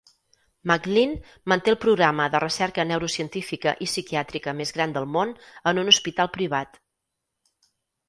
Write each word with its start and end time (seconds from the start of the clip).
McLean 0.69 1.11
manté 1.53 1.71
el 1.73 1.77
programa 1.83 2.25
de 2.37 2.41
recerca 2.45 2.87
neurocientífica 2.93 3.75
i 3.87 3.91
psiquiàtrica 3.93 4.57
més 4.63 4.75
gran 4.81 4.99
del 4.99 5.09
món 5.19 5.39
en 5.75 5.85
un 5.87 5.97
hospital 5.97 6.35
privat. 6.41 6.85